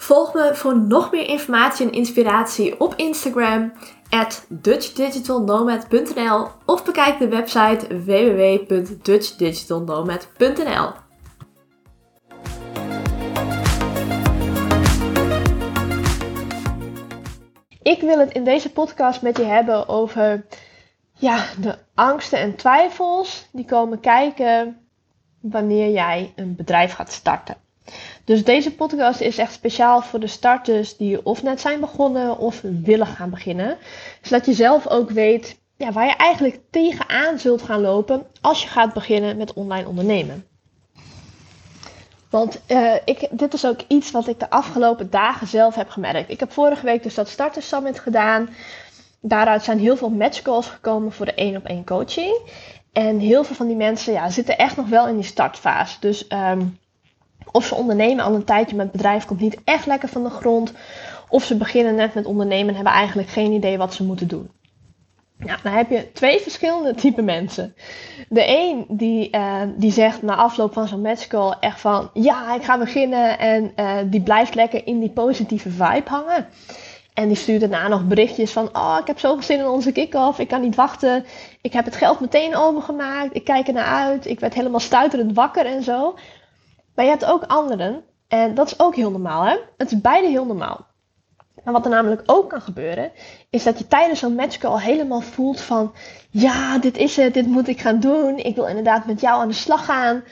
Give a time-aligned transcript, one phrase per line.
[0.00, 3.72] Volg me voor nog meer informatie en inspiratie op Instagram
[4.08, 10.90] at dutchdigitalnomad.nl of bekijk de website www.dutchdigitalnomad.nl.
[17.82, 20.46] Ik wil het in deze podcast met je hebben over
[21.12, 24.80] ja, de angsten en twijfels die komen kijken
[25.40, 27.69] wanneer jij een bedrijf gaat starten.
[28.24, 32.60] Dus deze podcast is echt speciaal voor de starters die of net zijn begonnen of
[32.62, 33.76] willen gaan beginnen.
[34.22, 38.68] Zodat je zelf ook weet ja, waar je eigenlijk tegenaan zult gaan lopen als je
[38.68, 40.44] gaat beginnen met online ondernemen.
[42.30, 46.30] Want uh, ik, dit is ook iets wat ik de afgelopen dagen zelf heb gemerkt.
[46.30, 48.48] Ik heb vorige week dus dat Starters Summit gedaan.
[49.20, 52.38] Daaruit zijn heel veel matchcalls gekomen voor de één op één coaching.
[52.92, 55.96] En heel veel van die mensen ja, zitten echt nog wel in die startfase.
[56.00, 56.78] Dus um,
[57.52, 60.30] of ze ondernemen al een tijdje, maar het bedrijf komt niet echt lekker van de
[60.30, 60.72] grond.
[61.28, 64.50] Of ze beginnen net met ondernemen en hebben eigenlijk geen idee wat ze moeten doen.
[65.44, 67.74] Ja, dan heb je twee verschillende type mensen.
[68.28, 72.10] De een die, uh, die zegt na afloop van zo'n matchcall echt van...
[72.12, 76.46] Ja, ik ga beginnen en uh, die blijft lekker in die positieve vibe hangen.
[77.14, 78.68] En die stuurt daarna nog berichtjes van...
[78.72, 80.38] Oh, ik heb zoveel zin in onze kick-off.
[80.38, 81.24] Ik kan niet wachten.
[81.60, 83.36] Ik heb het geld meteen overgemaakt.
[83.36, 84.26] Ik kijk er naar uit.
[84.26, 86.14] Ik werd helemaal stuiterend wakker en zo.
[87.00, 88.02] Maar je hebt ook anderen.
[88.28, 89.56] En dat is ook heel normaal, hè?
[89.76, 90.86] Het is beide heel normaal.
[91.64, 93.12] En wat er namelijk ook kan gebeuren,
[93.50, 95.92] is dat je tijdens zo'n matchcall helemaal voelt van,
[96.30, 99.48] ja, dit is het, dit moet ik gaan doen, ik wil inderdaad met jou aan
[99.48, 100.24] de slag gaan.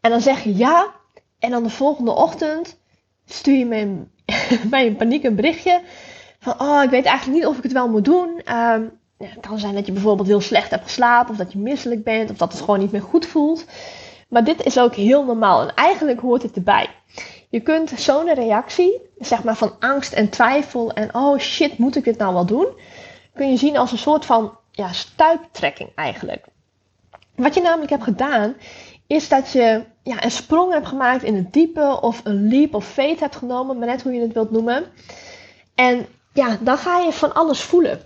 [0.00, 0.86] En dan zeg je ja,
[1.38, 2.78] en dan de volgende ochtend
[3.26, 4.04] stuur je me
[4.70, 5.80] bij een paniek een berichtje
[6.38, 8.40] van, oh, ik weet eigenlijk niet of ik het wel moet doen.
[8.44, 8.82] Ja,
[9.18, 12.30] het kan zijn dat je bijvoorbeeld heel slecht hebt geslapen, of dat je misselijk bent,
[12.30, 13.64] of dat het gewoon niet meer goed voelt.
[14.28, 16.88] Maar dit is ook heel normaal en eigenlijk hoort het erbij.
[17.48, 22.04] Je kunt zo'n reactie, zeg maar van angst en twijfel en oh shit, moet ik
[22.04, 22.66] dit nou wel doen?
[23.34, 26.46] Kun je zien als een soort van ja, stuiptrekking eigenlijk.
[27.34, 28.56] Wat je namelijk hebt gedaan,
[29.06, 32.86] is dat je ja, een sprong hebt gemaakt in het diepe of een leap of
[32.86, 34.84] fate hebt genomen, maar net hoe je het wilt noemen.
[35.74, 38.00] En ja, dan ga je van alles voelen.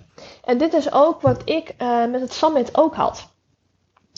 [0.44, 3.29] En dit is ook wat ik uh, met het summit ook had.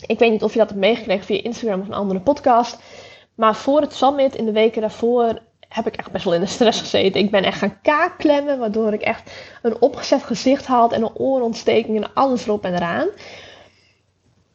[0.05, 2.77] Ik weet niet of je dat hebt meegekregen via Instagram of een andere podcast.
[3.35, 6.45] Maar voor het summit, in de weken daarvoor, heb ik echt best wel in de
[6.45, 7.21] stress gezeten.
[7.21, 9.31] Ik ben echt gaan kaakklemmen, waardoor ik echt
[9.61, 13.07] een opgezet gezicht had en een oorontsteking en alles erop en eraan.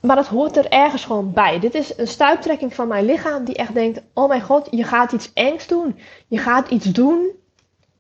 [0.01, 1.59] Maar dat hoort er ergens gewoon bij.
[1.59, 5.13] Dit is een stuiptrekking van mijn lichaam die echt denkt: oh mijn god, je gaat
[5.13, 5.99] iets engs doen.
[6.29, 7.31] Je gaat iets doen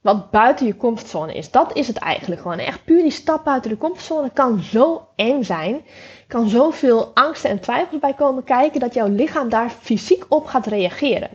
[0.08, 1.50] wat buiten je comfortzone is.
[1.50, 2.58] Dat is het eigenlijk gewoon.
[2.58, 5.84] Echt puur die stap buiten de comfortzone kan zo eng zijn.
[6.26, 10.66] Kan zoveel angsten en twijfels bij komen kijken dat jouw lichaam daar fysiek op gaat
[10.66, 11.30] reageren.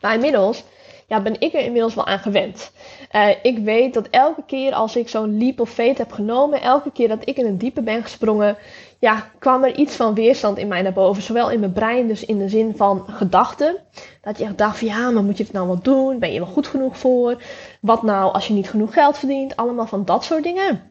[0.00, 0.64] Maar inmiddels
[1.08, 2.72] ja, ben ik er inmiddels wel aan gewend.
[3.12, 6.90] Uh, ik weet dat elke keer als ik zo'n leap of fate heb genomen, elke
[6.92, 8.56] keer dat ik in een diepe ben gesprongen,
[8.98, 11.22] ja, kwam er iets van weerstand in mij naar boven.
[11.22, 13.76] Zowel in mijn brein, dus in de zin van gedachten.
[14.20, 16.18] Dat je echt dacht van ja, maar moet je het nou wel doen?
[16.18, 17.42] Ben je wel goed genoeg voor?
[17.80, 19.56] Wat nou als je niet genoeg geld verdient?
[19.56, 20.87] Allemaal van dat soort dingen.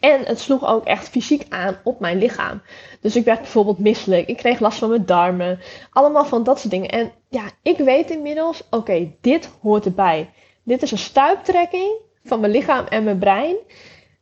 [0.00, 2.62] En het sloeg ook echt fysiek aan op mijn lichaam.
[3.00, 4.28] Dus ik werd bijvoorbeeld misselijk.
[4.28, 5.60] Ik kreeg last van mijn darmen.
[5.90, 6.90] Allemaal van dat soort dingen.
[6.90, 10.30] En ja, ik weet inmiddels, oké, dit hoort erbij.
[10.62, 11.92] Dit is een stuiptrekking
[12.24, 13.56] van mijn lichaam en mijn brein.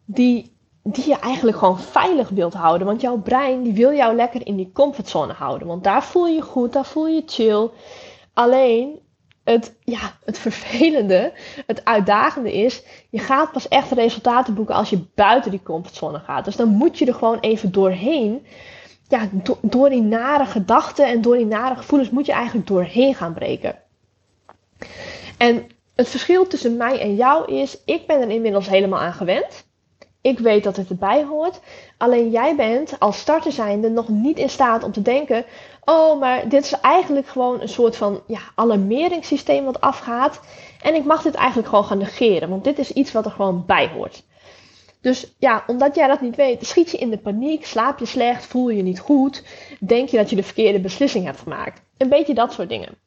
[0.05, 2.87] Die, die je eigenlijk gewoon veilig wilt houden.
[2.87, 5.67] Want jouw brein die wil jou lekker in die comfortzone houden.
[5.69, 7.71] Want daar voel je je goed, daar voel je je chill.
[8.35, 9.01] Alleen
[9.45, 11.33] het, ja, het vervelende,
[11.67, 16.45] het uitdagende is, je gaat pas echt resultaten boeken als je buiten die comfortzone gaat.
[16.45, 18.47] Dus dan moet je er gewoon even doorheen.
[19.09, 19.29] Ja,
[19.61, 23.79] door die nare gedachten en door die nare gevoelens moet je eigenlijk doorheen gaan breken.
[25.39, 29.67] En het verschil tussen mij en jou is, ik ben er inmiddels helemaal aan gewend.
[30.23, 31.61] Ik weet dat het erbij hoort.
[31.97, 35.45] Alleen jij bent als starter zijnde nog niet in staat om te denken:
[35.85, 40.41] oh, maar dit is eigenlijk gewoon een soort van ja, alarmeringssysteem wat afgaat.
[40.83, 43.65] En ik mag dit eigenlijk gewoon gaan negeren, want dit is iets wat er gewoon
[43.67, 44.25] bij hoort.
[45.01, 48.47] Dus ja, omdat jij dat niet weet, schiet je in de paniek, slaap je slecht,
[48.47, 49.45] voel je niet goed,
[49.81, 51.83] denk je dat je de verkeerde beslissing hebt gemaakt.
[51.97, 52.99] Een beetje dat soort dingen.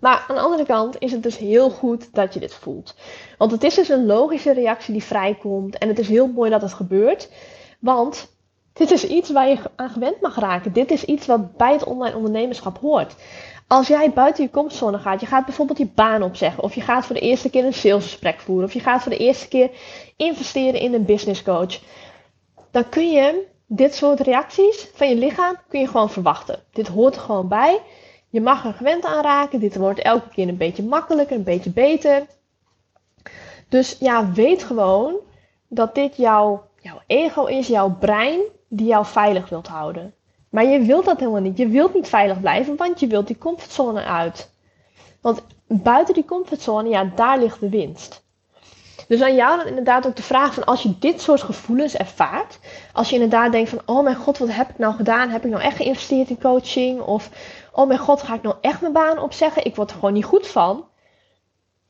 [0.00, 2.94] Maar aan de andere kant is het dus heel goed dat je dit voelt.
[3.38, 5.78] Want het is dus een logische reactie die vrijkomt.
[5.78, 7.30] En het is heel mooi dat het gebeurt.
[7.80, 8.36] Want
[8.72, 10.72] dit is iets waar je aan gewend mag raken.
[10.72, 13.14] Dit is iets wat bij het online ondernemerschap hoort.
[13.66, 17.06] Als jij buiten je comfortzone gaat, je gaat bijvoorbeeld je baan opzeggen, of je gaat
[17.06, 19.70] voor de eerste keer een salesgesprek voeren, of je gaat voor de eerste keer
[20.16, 21.80] investeren in een business coach,
[22.70, 26.62] dan kun je dit soort reacties van je lichaam kun je gewoon verwachten.
[26.72, 27.80] Dit hoort er gewoon bij.
[28.30, 29.60] Je mag er gewend aan raken.
[29.60, 32.26] Dit wordt elke keer een beetje makkelijker, een beetje beter.
[33.68, 35.14] Dus ja, weet gewoon
[35.68, 40.14] dat dit jouw, jouw ego is, jouw brein, die jou veilig wilt houden.
[40.48, 41.58] Maar je wilt dat helemaal niet.
[41.58, 44.50] Je wilt niet veilig blijven, want je wilt die comfortzone uit.
[45.20, 48.26] Want buiten die comfortzone, ja, daar ligt de winst.
[49.08, 52.58] Dus aan jou dan inderdaad ook de vraag van als je dit soort gevoelens ervaart,
[52.92, 55.28] als je inderdaad denkt van oh mijn god, wat heb ik nou gedaan?
[55.28, 57.00] Heb ik nou echt geïnvesteerd in coaching?
[57.00, 57.30] Of
[57.72, 59.64] oh mijn god, ga ik nou echt mijn baan opzeggen?
[59.64, 60.86] Ik word er gewoon niet goed van.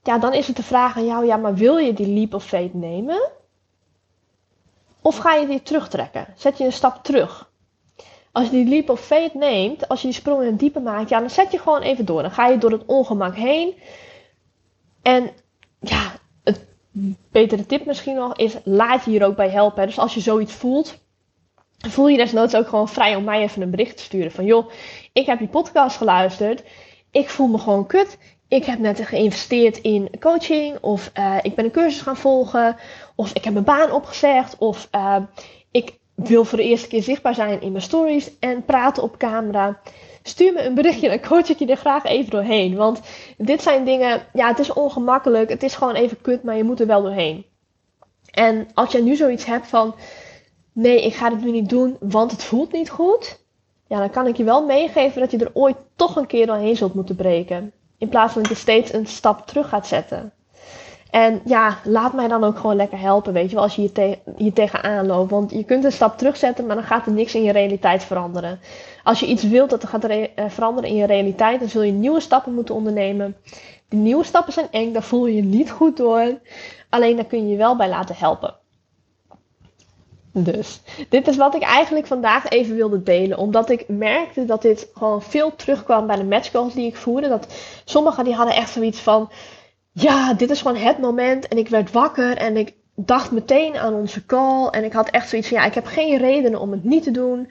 [0.02, 2.44] Ja, dan is het de vraag aan jou, ja, maar wil je die leap of
[2.44, 3.30] faith nemen?
[5.02, 6.26] Of ga je die terugtrekken?
[6.36, 7.50] Zet je een stap terug?
[8.32, 11.08] Als je die leap of faith neemt, als je die sprong in het diepe maakt,
[11.08, 12.22] ja, dan zet je gewoon even door.
[12.22, 13.74] Dan ga je door het ongemak heen.
[15.02, 15.30] En
[17.30, 19.86] betere tip misschien nog is, laat je hier ook bij helpen.
[19.86, 20.98] Dus als je zoiets voelt,
[21.88, 24.32] voel je desnoods ook gewoon vrij om mij even een bericht te sturen.
[24.32, 24.70] Van joh,
[25.12, 26.62] ik heb die podcast geluisterd.
[27.10, 28.18] Ik voel me gewoon kut.
[28.48, 30.78] Ik heb net geïnvesteerd in coaching.
[30.80, 32.76] Of uh, ik ben een cursus gaan volgen.
[33.14, 34.58] Of ik heb mijn baan opgezegd.
[34.58, 35.16] Of uh,
[35.70, 39.80] ik wil voor de eerste keer zichtbaar zijn in mijn stories en praten op camera.
[40.28, 42.76] Stuur me een berichtje, dan coach ik je er graag even doorheen.
[42.76, 43.00] Want
[43.36, 45.50] dit zijn dingen, ja, het is ongemakkelijk.
[45.50, 47.44] Het is gewoon even kut, maar je moet er wel doorheen.
[48.30, 49.94] En als jij nu zoiets hebt van,
[50.72, 53.40] nee, ik ga dit nu niet doen, want het voelt niet goed.
[53.86, 56.76] Ja, dan kan ik je wel meegeven dat je er ooit toch een keer doorheen
[56.76, 57.72] zult moeten breken.
[57.98, 60.32] In plaats van dat je steeds een stap terug gaat zetten.
[61.10, 64.52] En ja, laat mij dan ook gewoon lekker helpen, weet je als je hier, hier
[64.52, 65.30] tegenaan loopt.
[65.30, 68.60] Want je kunt een stap terugzetten, maar dan gaat er niks in je realiteit veranderen.
[69.08, 71.92] Als je iets wilt dat er gaat eh, veranderen in je realiteit, dan zul je
[71.92, 73.36] nieuwe stappen moeten ondernemen.
[73.88, 76.40] Die nieuwe stappen zijn eng, daar voel je je niet goed door.
[76.88, 78.54] Alleen daar kun je je wel bij laten helpen.
[80.32, 83.38] Dus dit is wat ik eigenlijk vandaag even wilde delen.
[83.38, 87.28] Omdat ik merkte dat dit gewoon veel terugkwam bij de matchcalls die ik voerde.
[87.28, 87.46] Dat
[87.84, 89.30] sommigen die hadden echt zoiets van
[89.92, 91.48] ja, dit is gewoon het moment.
[91.48, 94.66] En ik werd wakker en ik dacht meteen aan onze call.
[94.66, 97.10] En ik had echt zoiets van, ja, ik heb geen redenen om het niet te
[97.10, 97.50] doen.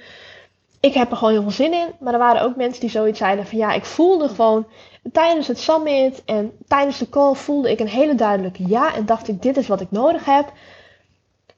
[0.79, 1.87] Ik heb er gewoon heel veel zin in.
[1.99, 4.65] Maar er waren ook mensen die zoiets zeiden van, ja, ik voelde gewoon
[5.11, 8.95] tijdens het summit en tijdens de call voelde ik een hele duidelijke ja.
[8.95, 10.51] En dacht ik, dit is wat ik nodig heb.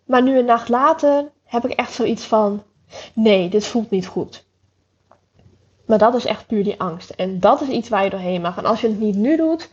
[0.05, 2.63] Maar nu een nacht later heb ik echt zoiets van,
[3.13, 4.47] nee, dit voelt niet goed.
[5.85, 7.09] Maar dat is echt puur die angst.
[7.09, 8.57] En dat is iets waar je doorheen mag.
[8.57, 9.69] En als je het niet nu doet,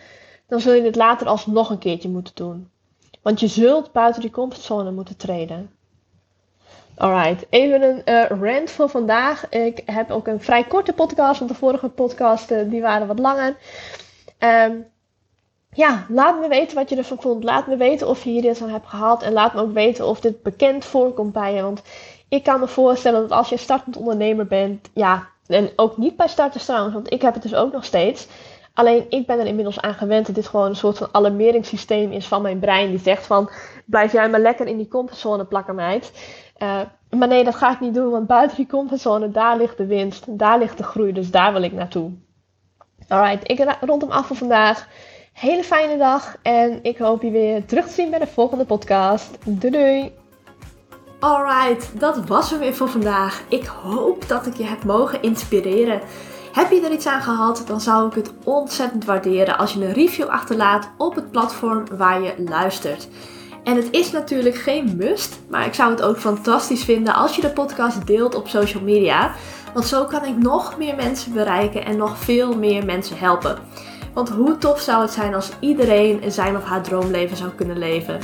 [0.47, 2.71] dan zul je het later alsnog een keertje moeten doen.
[3.23, 5.71] Want je zult buiten die comfortzone moeten treden.
[6.97, 9.49] Alright, even een uh, rant voor vandaag.
[9.49, 13.57] Ik heb ook een vrij korte podcast, want de vorige podcasten die waren wat langer.
[14.39, 14.87] Um,
[15.73, 17.45] ja, laat me weten wat je ervan vond.
[17.45, 19.23] Laat me weten of je hier iets aan hebt gehad.
[19.23, 21.63] En laat me ook weten of dit bekend voorkomt bij je.
[21.63, 21.83] Want
[22.29, 26.29] ik kan me voorstellen dat als je startend ondernemer bent, ja, en ook niet bij
[26.29, 28.27] starters trouwens, want ik heb het dus ook nog steeds.
[28.77, 32.27] Alleen ik ben er inmiddels aan gewend dat dit gewoon een soort van alarmeringssysteem is
[32.27, 32.91] van mijn brein.
[32.91, 33.51] Die zegt van,
[33.85, 36.13] blijf jij maar lekker in die comfortzone plakken meid.
[36.59, 36.81] Uh,
[37.11, 40.25] maar nee, dat ga ik niet doen, want buiten die comfortzone, daar ligt de winst.
[40.39, 42.11] Daar ligt de groei, dus daar wil ik naartoe.
[43.09, 44.89] Alright, ik rond hem af voor vandaag.
[45.33, 49.39] Hele fijne dag en ik hoop je weer terug te zien bij de volgende podcast.
[49.45, 50.13] Doei doei!
[51.21, 53.45] Alright, dat was hem weer voor vandaag.
[53.49, 56.01] Ik hoop dat ik je heb mogen inspireren.
[56.57, 59.93] Heb je er iets aan gehad, dan zou ik het ontzettend waarderen als je een
[59.93, 63.09] review achterlaat op het platform waar je luistert.
[63.65, 67.43] En het is natuurlijk geen must, maar ik zou het ook fantastisch vinden als je
[67.43, 69.35] de podcast deelt op social media.
[69.75, 73.59] Want zo kan ik nog meer mensen bereiken en nog veel meer mensen helpen.
[74.15, 78.19] Want hoe tof zou het zijn als iedereen zijn of haar droomleven zou kunnen leven?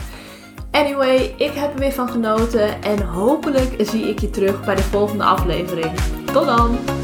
[0.71, 4.83] Anyway, ik heb er weer van genoten en hopelijk zie ik je terug bij de
[4.83, 5.93] volgende aflevering.
[6.33, 7.02] Tot dan!